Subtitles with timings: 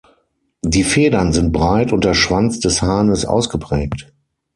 [0.63, 4.11] Die Federn sind breit und der Schwanz des Hahnes ausgeprägt.